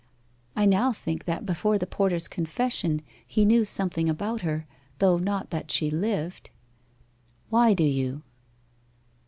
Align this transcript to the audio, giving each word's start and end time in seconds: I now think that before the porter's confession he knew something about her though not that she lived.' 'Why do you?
I 0.55 0.65
now 0.65 0.91
think 0.91 1.25
that 1.25 1.45
before 1.45 1.77
the 1.77 1.85
porter's 1.85 2.27
confession 2.27 3.03
he 3.27 3.45
knew 3.45 3.63
something 3.63 4.09
about 4.09 4.41
her 4.41 4.65
though 4.97 5.19
not 5.19 5.51
that 5.51 5.69
she 5.69 5.91
lived.' 5.91 6.49
'Why 7.51 7.75
do 7.75 7.83
you? 7.83 8.23